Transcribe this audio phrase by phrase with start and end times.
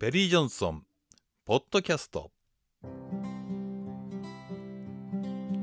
[0.00, 0.84] ペリー・ジョンソン
[1.44, 2.30] ポッドキャスト。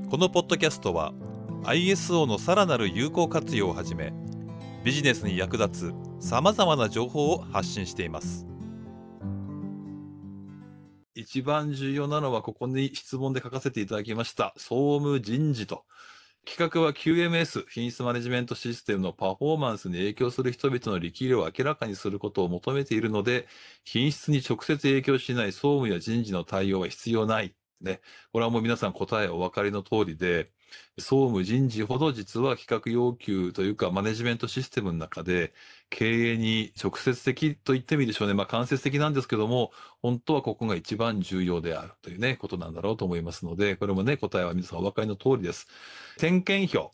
[0.10, 1.14] このポッドキャストは
[1.64, 4.12] ISO のさらなる有効活用をはじめ
[4.84, 8.46] ビジネスに役立つさまざまな情報を発信しています。
[11.14, 15.86] 一番重要なのはここに質問で書かせていただきました総務人事と。
[16.46, 23.48] 企画は QMS、品質マネジメントシステムのパフォーマンスに影響する人々の力量を明らかにすることを求めているので、
[23.84, 27.56] 品質に直接影響しない総務や人事の対応は必要ない。
[27.82, 28.00] ね。
[28.32, 30.52] これはもう皆さん答えお分かりの通りで、
[30.98, 35.54] 総務人事ほど実は企画要求というかマネジメントシステムの中で
[35.90, 38.34] 経営に直接的と言ってもいいでしょうね。
[38.34, 45.68] まあ間接的なんですけども、本当はここが一番重要であるというね、ことなんだろうと思いますので、これもね、答えは皆さんお分かりの通りです。
[46.18, 46.94] 点検表。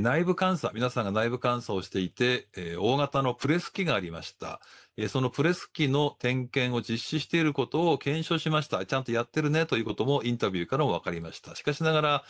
[0.00, 4.60] 内部監査、皆さんが内部監査をしていて、えー、大型のプレス機がありました。
[4.96, 8.84] えー、そのプレス機の点検を実施していることを検証しました。
[8.86, 11.54] ちゃんとやってるねということもインタビューからも分かりました。
[11.54, 12.24] しかしながら、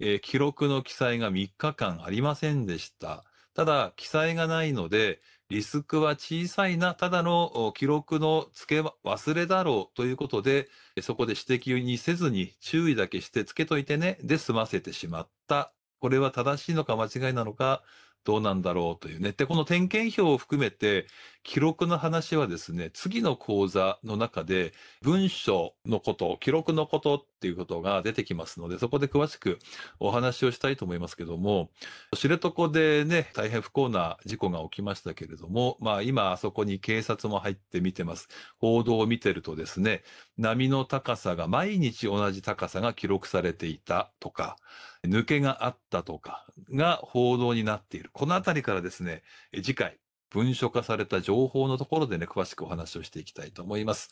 [0.00, 3.24] え、記録の記載が3日間ありませんでした。
[3.54, 10.68] ただ、記載がないので、リスクは小さいな、ただの記録の付け忘れだろうということで、
[11.00, 15.72] そこで指摘にせずに注意だけして付けといてね、で済ませてしまった。
[16.00, 17.82] これは正しいのか間違いなのか、
[18.24, 19.32] どうなんだろうというね。
[19.32, 21.06] で、この点検表を含めて、
[21.46, 29.60] 記録の話はですね、次の講座の中で、文章のこと、記録のことっていうことが出てきますので、そこで詳しく
[30.00, 31.70] お話をしたいと思いますけども、
[32.16, 38.26] 知床でね、大変不幸な事故が起きましたけれども、まあ今あそこに警察も入って見てます。
[38.58, 40.02] 報道を見てるとですね、
[40.36, 44.56] 波の高さが毎日同じ高さが記録されていたとか、
[45.04, 48.10] 抜けがあったとかが報道になっている。
[48.12, 49.22] このあたりからですね、
[49.62, 54.10] 次回、文書化された情報のところでね、詳しくお話をしていきたいと思います。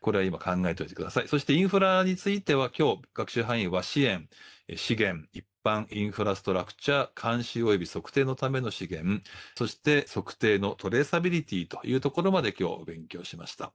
[0.00, 1.28] これは今考えておいてください。
[1.28, 4.28] そしてインフラについては今日、学習範囲は支援、
[4.76, 9.22] 資源、一般インフラストラクチャー、監視及び測定のための資源、
[9.56, 13.72] そして測定のトレーサビリティというところまで今日勉強しました。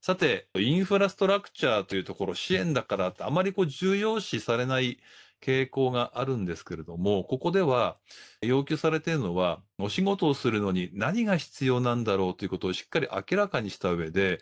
[0.00, 4.98] さて、インフラストラクチャーというところ、支援だからってあまりこう重要視されない
[5.40, 7.98] 傾向があるんですけれども、ここでは
[8.42, 14.40] 要求されているのは、お仕事をするのに何が必要なんだろうということをしっかり明らかにした上で、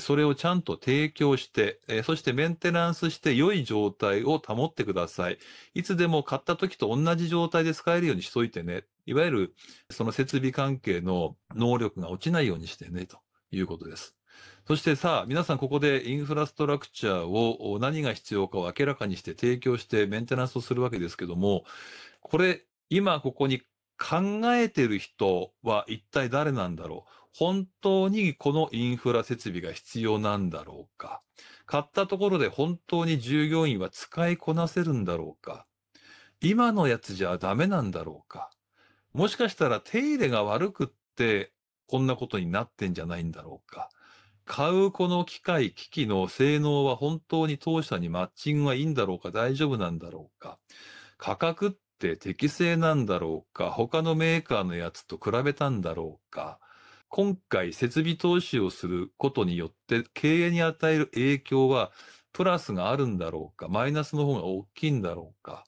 [0.00, 5.38] それをちゃんと提供して、そしてメンテナンスして良い状態を保ってください。
[5.74, 8.84] いつでも買った時と同じ状態で使えるようにしといてね。
[9.06, 9.54] いわゆる
[9.90, 13.18] その設備関係の能力が落ちないようにしてね、と
[13.50, 14.16] いうことです。
[14.66, 21.64] そしてさあ、皆さんここでインフラストラクチャーを何が必要かを明らかにして提供してメンテナンスをするわけですけども、
[22.20, 23.60] これ、今ここに
[23.98, 27.10] 考えてる人は一体誰なんだろう？
[27.36, 31.20] 本当にこのインフラ設備が必要なんだろうか？
[31.66, 35.66] 買ったところで本当に従業員は使いこなせるんだろうか？
[36.40, 38.50] 今のやつじゃダメなんだろうか？
[39.12, 41.52] もしかしたら手入れが悪くって
[41.88, 43.88] こんなことになってんじゃないんだろうか？
[44.44, 49.30] 買うこの機械、機器の性能は本当に当社にマッチングはいいんだろうか？
[49.30, 50.58] 大丈夫なんだろうか？
[51.16, 56.58] 価格って適正なんだろうか他のメーカーのやつと比べたんだろうか。
[57.08, 61.92] 今回設備投資をすることによって経営に与える影響は
[62.32, 65.64] プラスがあるんだろうかマイナスの方が大きいんだろうか。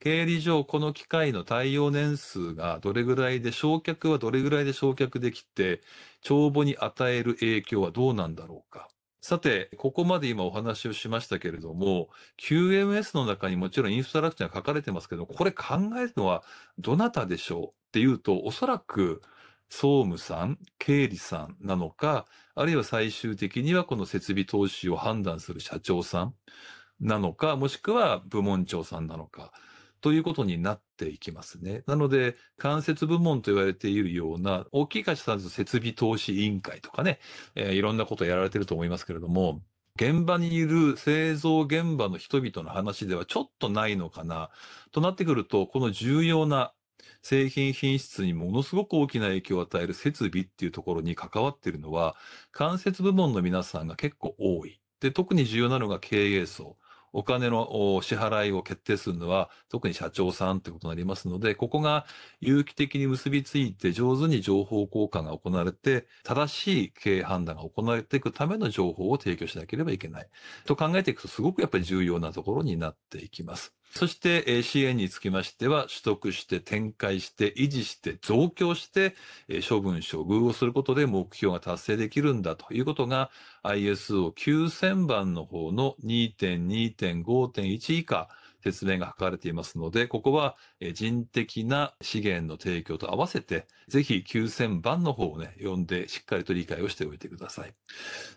[0.00, 5.80] 経理上この機械の対応年数がどれぐらいで焼却はどれぐらいで焼却できて
[6.20, 8.88] 帳簿に与える影響はどうなんだろうか。
[9.20, 12.08] さて、ここまで今お話をしましたけれども、
[12.38, 16.42] QMS の中にもちろんインストラクチャーが書かれてますけど、これ考えるのは
[16.78, 19.20] どなたでしょうっていうと、おそらく
[19.68, 26.34] 総務さん、経理さんなのか、あるいは最終的にはこの設備投資を判断する社長さん
[26.98, 29.52] なのか、もしくは部門長さんなのか、
[30.00, 31.82] ということになっていきますね。
[31.86, 37.20] なので、間接部門と言われているような、大きい会社さんと設備投資委員会とかね、
[37.54, 39.62] えー、いろんなことをやられてると思いますけれども、
[39.96, 44.50] 現場にいる製造現場の人々の話ではちょっとないのかな、
[44.92, 46.72] となってくると、この重要な
[47.22, 52.16] 製品品質にものすごく大きな影響を与える設備っていうところに関わっているのは、
[52.52, 54.80] 間接部門の皆さんが結構多い。
[55.00, 56.78] で、特に重要なのが経営層。
[57.12, 62.06] お金の支払いを決定するのは、特に社長さんということになりますので、ここが
[62.40, 70.28] 有機的に結びついて上手に情報交換が行われて、正しい経営判断が行われていくための情報を提供しなければいけない。
[70.66, 73.74] と考えていくと、すごくやっぱり重要なところになっていきます。
[73.92, 79.16] そして、えー支援につきましては、取得して、展開して、維持して、増強して、
[79.48, 82.72] えー処分、処遇をすることで目標が達成できるんだと。
[82.72, 83.30] いうことが、
[83.62, 88.28] ISO 9000番の方の2.2.5.1以下、
[88.62, 90.56] 説明が図かれていますので、ここは
[90.94, 97.74] 人的な資源の提供と合わせて、ぜひ9000番の方をね、読んでしっかりと理解をしておいてください。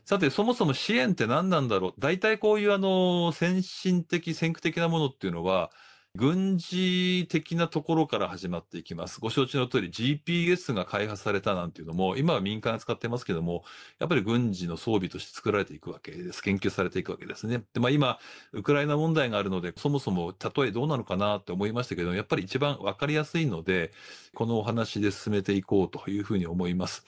[0.06, 5.72] さて、そもそも支援って何なんだろう大体こういうあの、先進的、先駆的なものっていうのは、
[6.16, 9.20] 軍事的なところから始まっていきます。
[9.20, 13.64] ご承知の通り GPS が開発されたなんていうのも、今は民間が使ってますけども、
[13.98, 16.44] やっぱり軍事の装備として作られていくわけです。
[16.44, 17.64] 研究されていくわけですね。
[17.74, 18.20] で、まあ今、
[18.52, 23.92] ウクライナ問題があるので、そもそも例えどうなのかなって思いましたけど、やっぱり一番わかりやすいので、
[24.36, 27.04] このお話で進めていこうというふうに思います。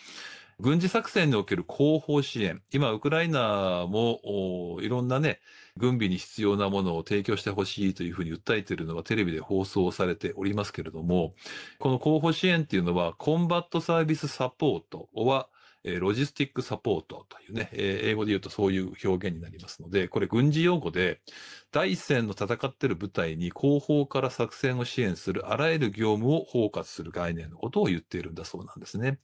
[0.61, 2.61] 軍事作戦における後方支援。
[2.71, 5.41] 今、ウクライナもいろんなね、
[5.75, 11.35] 軍備に必要なものを提供してほしいというふうに訴えているのがテレビで放送されておりますけれども、
[11.77, 15.49] この後方支援っていうのは、コンバットサービスサポートは、
[15.99, 21.19] ロジスティックサポートというね、英語で言うとそういう表現になりますので、これ軍事用語で、
[21.71, 29.19] 第一線の戦っている部隊に後方から作戦を支援するあらゆる業務を包括する概念のことを言っているんだそうなんですね。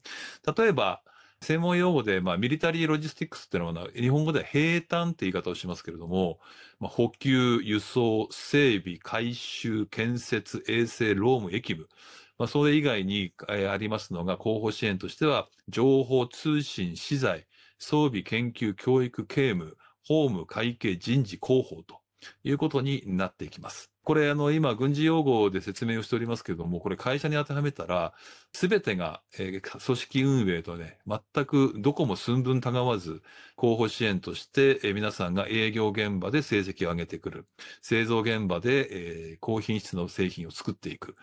[0.55, 1.01] 例えば、
[1.43, 6.39] 専門用語で、まあ、ミリタリーロジスティックスっていうのは、日本語では兵隊って言い方をしますけれども、
[6.79, 11.89] まあ、補給、輸送、整備、回収、建設、衛生、労務、役務。
[12.37, 17.47] まあ、それ以外に、えーありますのが、後方支援としては、情報、通信、資材、
[17.79, 19.77] 装備、研究、教育、刑務、
[20.07, 22.01] 法務、会計、人事、広報と
[22.43, 23.90] いうことになっていきます。
[24.03, 28.13] これ、あの、今、軍事用語で説明をしておりますけれども、これ会社に当てはめたら、
[28.51, 33.21] すべてが、えー組織運営とね、全くどこも寸分たがわず、
[33.55, 37.47] 候補支援として、えー皆さんが営業現場で成績を上げてくる。
[37.83, 41.15] 製造現場で、えー高品質の製品を作っていく。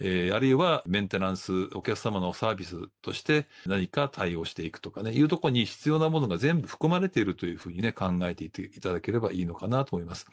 [0.00, 10.26] えーあるいはメンテナンス、お客様のサービスとして何か対応していくとかね、いうところに必要なものが全部含まれているというふうにね、考えていていただければいいのかなと思います。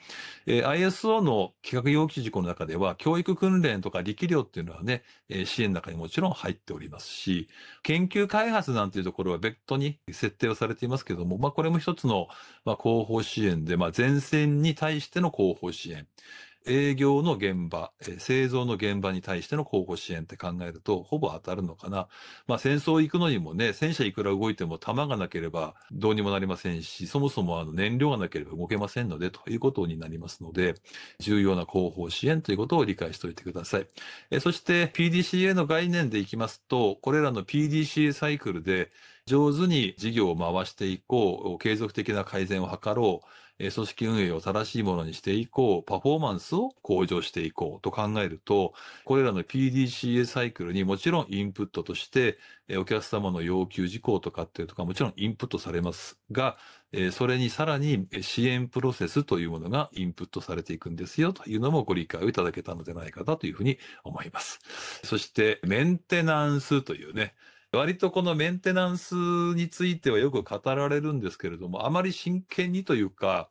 [0.48, 7.48] えー ISO の企画要求事項の中では、教育訓練とか力量っていうのはね、えー支援の中にもちろん入っておりますし、
[7.84, 12.28] 研究開発なんていうところは別途に設定をされていますけども、まあこれも一つの、
[12.66, 16.07] まあ、広報支援で、まあ前線に対しての広報支援。
[16.68, 22.08] 営業の現場、えー製造の現場に対しての広報支援って考えると、ほぼ当たるのかな。
[22.48, 30.75] まあ戦争行くのにもね、戦車いくら動いても弾がなければどうにもなりませんし、そもそもあの燃料がなければ動けませんので、ということになりますので、
[31.19, 33.88] 重要な広報支援ということを理解しておいてください。
[34.31, 38.92] えーそして PDCA の概念でいきますと、これらの PDCA サイクルで
[39.25, 43.28] 上手に事業を回していこう、継続的な改善を図ろう、
[43.69, 48.74] 組織運営を正しいものにしていこう、パフォーマンスを向上していこうと考えると、
[49.06, 52.40] これらの PDCA サイクルにもちろんインプットとして、
[52.78, 56.58] お客様の要求事項とかっていうとかもちろんインプットされますが、
[57.12, 64.60] それにさらに支援プロセスというものがインプットされていくんですよというのもご理解をいただけたのではないかなというふうに思います。
[65.04, 67.36] そしてメンテナンスというね、
[67.73, 73.50] 割とこのメンテナンスについてはよく語られるんですけれども、あまり真剣にというか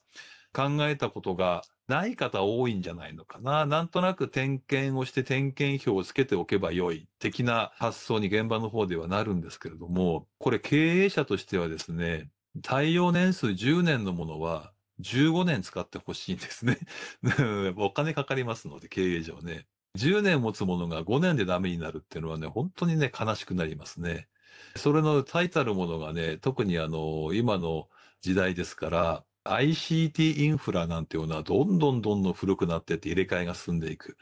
[0.52, 3.64] 考えたことがない方多いんじゃないのかな。
[3.64, 12.30] なんとなく点検をして点検表をつけておけばよい的な発想に現場の方ではなるんですけれども、これ経営者としてはですね、
[12.62, 16.78] 耐用年数10年のものは15年使ってほしいんですね。
[17.76, 19.66] お金かかりますので、経営上ね。
[19.96, 24.28] 10年持つものが5年でダメになるっていうのはね、本当にね、悲しくなりますね。
[24.76, 27.88] それの最たるものがね、特にあの、今の
[28.20, 34.16] 時代ですから、ICT インフラなんていうのはどんどんどんどん古くなってって入れ替えが進んでいく。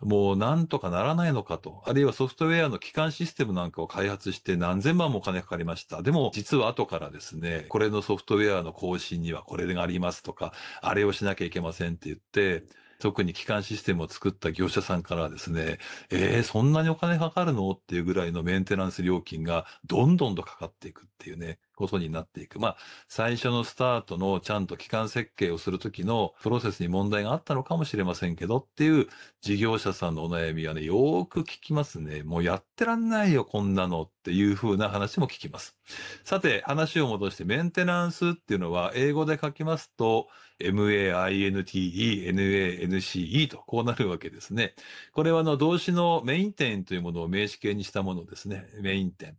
[0.00, 1.82] もうなんとかならないのかと。
[1.86, 6.02] あるいはソフトウェアの基幹システムなんかを開発して何千万もお金かかりました。
[6.02, 12.64] でも実は後からですね、これのソフトウェアの更新にはこれがありますとか、あれをしなきゃいけませんって言って、
[13.02, 15.78] 特に基幹システムを作った業者さんからはですね、
[16.10, 22.60] えー、そんなにお金かかるのっていうぐらいのメンテナンス料金がどんどんとかかっていくっていうね、ことになっていく。
[22.60, 22.76] まあ、
[23.08, 29.08] 最初のスタートのちゃんと基幹設計をするときのプロセスに問題があったのかもしれませんけどっていう
[29.40, 32.22] 事業者さんのお悩みはね、よーく聞きますね。
[32.22, 35.76] もうやってらんないよ、こんなのっていう風な話も聞きます。
[36.22, 40.28] さて、話を戻して、メンテナンスっていうのは、英語で書きますと、
[40.70, 44.74] MAINTE、NANCE とこうなるわけですね。
[45.12, 48.68] これはあの動詞のメインテンというものを名詞形にしたものですね。
[48.80, 49.36] メインテン。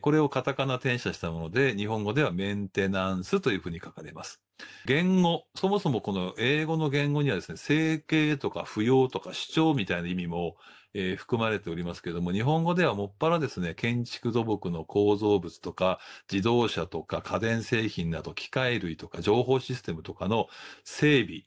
[0.00, 4.42] これをカタカナ転写したもので、日本語ではメンテナンスというふうに書かれます。
[4.86, 10.56] 言語、そもそもこの英語の言語にはですね、整形とか不要とか主張みたいな意味も、
[10.94, 20.48] えー、含まれておりますけれども、日本語ではもっぱらですね、建築土木の構造物とか、自動車とか家電製品など機械類とか情報システムとかの
[20.84, 21.44] 整備、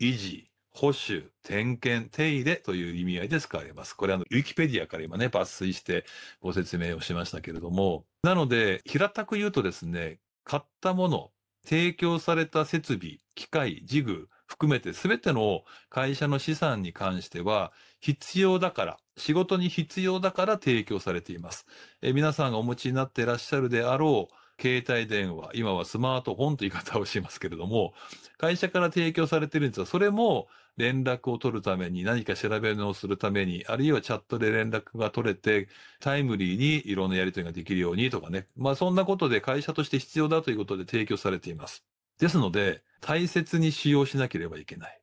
[0.00, 3.94] 維持、保守、点検、手入れという意味合いで使われます。
[3.94, 6.04] これはウィキペディアから今ね、抜粋して
[6.40, 8.04] ご説明をしましたけれども。
[8.22, 11.30] なので、平たく言うとですね、買ったもの、
[11.64, 17.72] 提供された設備、機械、事具、含めて全ての会社の資産に関しては
[18.06, 21.66] 必要だから、仕事に必要だから提供されています。
[22.02, 27.94] え皆さんがお持ちになっていらっしゃるであろう携帯電話、今はスマートフォンという言い方をしますけれども、
[28.38, 30.46] 会社から提供されているんですが、それも
[30.76, 38.46] 連絡を取るために、何か調べるのをするために、あるいはチャットで連絡が取れて、タイムリーにいろんなやり取りができるようにとかね。
[38.56, 41.84] まあそんなことで会社として必要だということで提供されています。
[42.20, 45.00] ですので、大切に使用しなければいけない。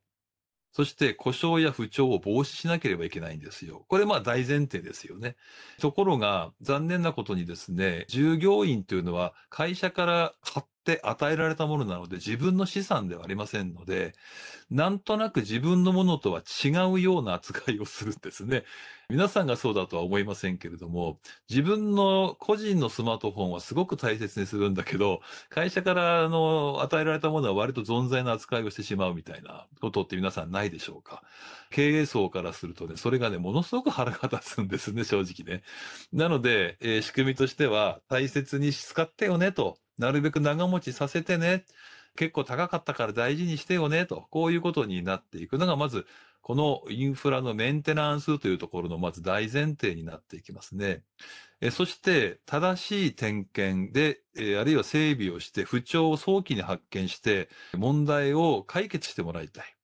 [0.74, 3.86] そして故障や不調を防止しなければいけないんですよ。
[3.88, 5.36] これまあ大前提ですよね。
[5.80, 14.14] ところが残念なことにですね、従業員というのは会社から買って与えられたものなので自分の資産ではありませんので、
[14.70, 18.66] なんとなく自分のものとは違うような扱いをするんですね。
[19.10, 31.24] 皆さんがそうだとは思いませんけれども、自分の個人のスマートフォンはすごく大切にするんだけど、会社からの与えられたものは割と存在な扱いをしてしまうみたいなことって皆さんないでしょうか？
[31.70, 35.64] 経営層からするとね、それがね、ものすごく腹が立つんですね、正直ね。
[36.12, 41.66] なので、えー、仕組みとしては大切に使ってよねと、なるべく長持ちさせてね。
[42.16, 46.06] 結構高かったから大事にしてよね、と、こういうことになっていくのが、まず、
[46.42, 51.04] このインフラのメンテナンスというところのまず大前提になっていきますね。
[51.62, 59.76] えそして、正しい点検で、えあるいは整備をして、不調を早期に発見して、問題を解決してもらいたい。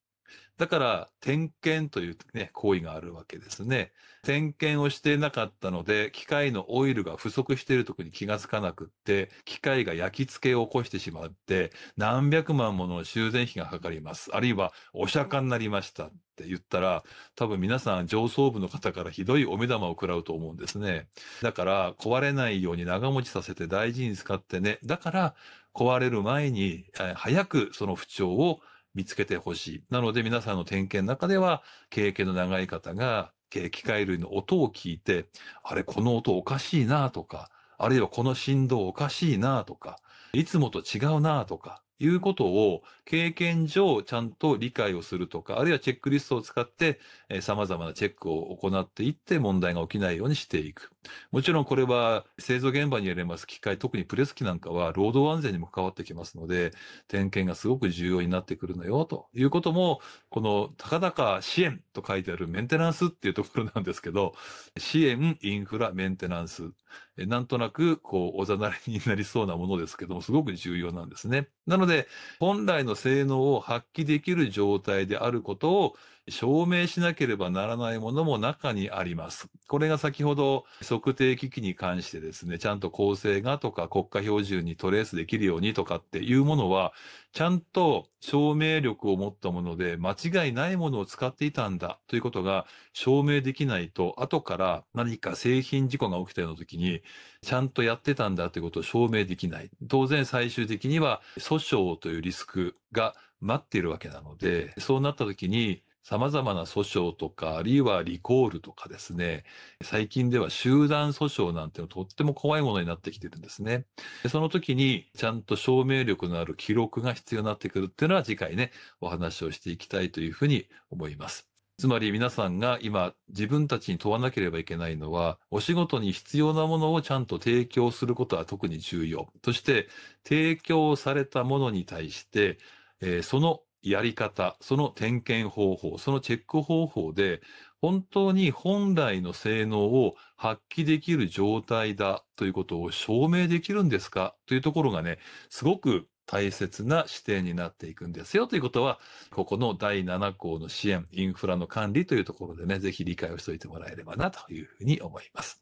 [0.59, 3.93] だから、点検というね、行為があるわけですね。
[4.23, 14.31] 点検をしてなかったので、機械のオイルが不足している時に気がつかなくって、機械が焼き付けを起こしてしまって、何百万もの修繕費がかかります。
[14.35, 17.05] あるいは、お釈迦になりましたって言ったら、
[17.37, 21.07] 多分皆さん上層部の方からひどいお目玉を食らうと思うんですね。
[21.41, 24.79] だから、壊れないように長持ちさせて大事に使ってね。
[24.83, 25.35] だから、
[25.73, 26.83] 壊れる前に、
[27.15, 28.59] 早くその不調を
[28.95, 29.83] 見つけてほしい。
[29.89, 35.25] なので皆さんの点検の中では、経験の長い方が、機械類の音を聞いて、
[35.63, 39.99] あれ、この音おかしいなとか、あるいはこの振動おかしいなとか、
[40.33, 50.91] いつもと違うなとか、いうことを経験上ちゃんと理解をするとか、あるいはチェックリストを使って、えー、様々なチェックを行っていって問題が起きないようにしていく。
[51.31, 56.71] もちろんこれは製造現場にやれます機械、特にプレス機なんかは労働安全にも関わってきますので、
[57.07, 64.33] 点検がすごく重要になってくるのよ、ということも、この高々支援と書いてあるメンテナンスっていうところなんですけど、
[64.77, 66.71] 支援、インフラ、メンテナンス。
[67.17, 71.49] なんとなく、こう、おざなりになりそうなものですけども、すごく重要なんですね。
[71.67, 72.07] なので、
[72.39, 75.95] 本来の性能を発揮できる状態であることを
[76.31, 79.49] 証明しなければならないものも中にあります。
[79.67, 86.93] これが先ほど測定機器に関してですね、ちゃんと構成がとか国家標準にトレースできるようにとかっていうものは、
[87.31, 97.01] ちゃんと証明力を持ったもので間違いないものを使っていたんだということが証明できないと、後から何か製品事故が起きたような時に、
[97.41, 99.69] ちゃんとやってたんだということを証明できない。
[99.87, 101.55] 当然最終的には訴
[101.93, 109.43] 訟というリスクが待っているわけなので、そうなった時に様々な訴訟とか、あるいはリコールとかですね、
[109.83, 113.85] 最近では集団訴訟なんてのとっても怖いものになってきてるんですね。
[114.29, 121.49] その時にちゃんと証明力のある記録が必要になってくるっていうのは次回ね、お話をしていきたいというふうに思います。
[121.79, 129.31] つまり皆さんが今自分たちに問わなければいけないのは、お仕事に必要なものをちゃんと提供することは特に重要。
[129.45, 129.87] そして
[130.27, 132.57] 提供されたものに対して、
[132.99, 137.41] えー、そのやり方、その点検方法、そのチェック方法で、
[137.81, 144.35] 本当に本来の性能を発揮できる状態だということを証明できるんですか？
[144.47, 145.17] というところがね、
[145.49, 148.47] すごく大切な視点になっていくんですよ。
[148.47, 148.99] ということは、
[149.31, 155.61] ここの第7項の支援、インフラの管理というところでね、ぜひ理解をしておいてもらえればなというふうに思います。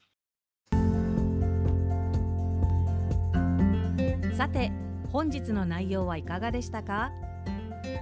[4.35, 4.71] さて、
[5.11, 7.11] 本日の内容はいかがでしたか？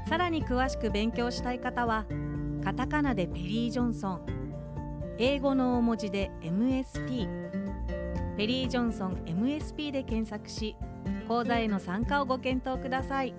[0.08, 2.06] さらに詳しく勉強したい方は
[2.64, 4.22] カタカナでペリー・ジョンソン
[5.18, 7.28] 英語の大文字で MSP
[8.38, 10.76] ペリー・ジョンソン MSP で検索し
[11.28, 13.34] 講座への参加をご検討ください。